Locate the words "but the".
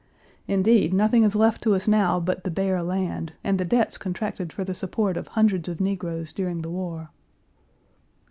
2.19-2.49